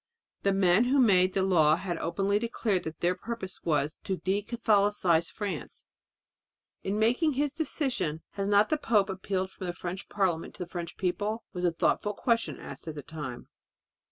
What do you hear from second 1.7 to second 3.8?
had openly declared that their purpose